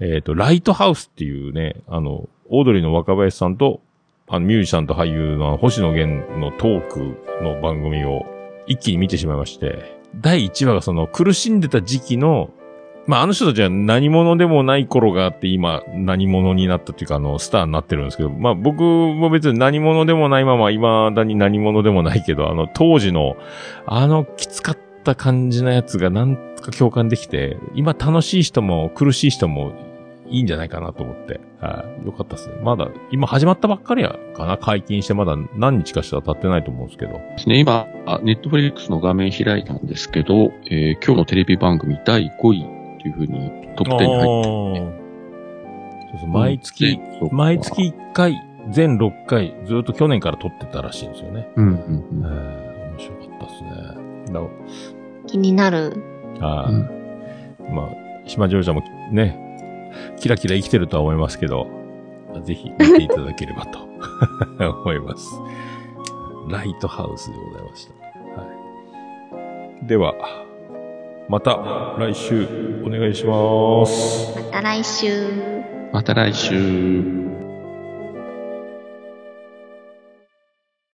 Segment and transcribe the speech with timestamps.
[0.00, 3.80] えっ、ー、と、ライトハウスっていうね、あの、オードリーの若林さんと、
[4.28, 8.26] あの、ミュージシャンと俳優の星野源のトークの番組を
[8.66, 12.50] 一気に見てしまいまして、第1話がその苦しんでた時期の、
[13.06, 23.36] まあ、あの人たちは何者でもない頃があって今何者になったっていうかあのスターになってるんですけど、まあ僕も別に何者でもないまま未だに何者でもないけど、あの当時の
[23.86, 29.72] あのきつかった感じのやつがなんか共感できて、今楽しい人も苦しい人も
[30.28, 31.40] いいんじゃないかなと思って。
[31.60, 32.06] はい。
[32.06, 32.56] よかったですね。
[32.62, 37.12] まだ、今始まったばっかりやかな解禁してまだ何日かしたら経ってないと思うんですけど。
[37.12, 37.58] ですね。
[37.58, 37.86] 今、
[38.22, 42.66] ネットフリックスの画面開いたんですけど、えー、今日のテレビ番組第5位
[43.00, 45.06] というふうにトップ10に入ってて、
[46.12, 47.00] そうそう毎月、
[47.32, 51.48] 毎月1回、全6回、ずっと去年から撮ってたらしいんですよね。
[51.56, 52.24] うんうんうん。
[52.24, 53.96] えー、面白かったですね。
[55.26, 55.92] 気になる。
[56.40, 57.74] はい、うん。
[57.74, 57.88] まあ、
[58.26, 59.45] 島ジョージャもね、
[60.18, 61.66] キラキラ生きてるとは思いますけど、
[62.44, 63.78] ぜひ見ていただければと
[64.82, 65.40] 思います。
[66.48, 67.94] ライトハウスでございました。
[68.40, 68.46] は
[69.82, 70.14] い、では、
[71.28, 72.46] また来週
[72.84, 74.36] お願いします。
[74.36, 75.28] また来週。
[75.92, 77.25] また来週。